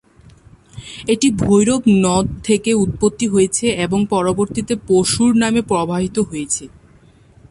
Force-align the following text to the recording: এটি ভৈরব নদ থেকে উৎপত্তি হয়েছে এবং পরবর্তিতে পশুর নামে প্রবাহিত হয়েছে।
এটি 1.07 1.27
ভৈরব 1.41 1.81
নদ 2.03 2.25
থেকে 2.43 2.71
উৎপত্তি 2.83 3.25
হয়েছে 3.27 3.65
এবং 3.85 3.99
পরবর্তিতে 4.13 4.73
পশুর 4.87 5.31
নামে 5.35 5.61
প্রবাহিত 5.69 6.17
হয়েছে। 6.29 6.63